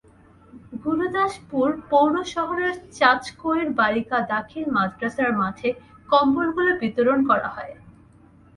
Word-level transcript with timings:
গুরুদাসপুর 0.83 1.67
পৌর 1.91 2.13
শহরের 2.33 2.73
চাঁচকৈড় 2.97 3.69
বালিকা 3.79 4.17
দাখিল 4.31 4.65
মাদ্রাসার 4.75 5.31
মাঠে 5.39 5.69
কম্বলগুলো 6.09 6.71
বিতরণ 6.81 7.19
করা 7.29 7.49
হয়। 7.55 7.73